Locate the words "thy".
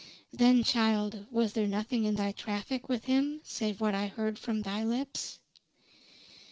2.15-2.31, 4.63-4.83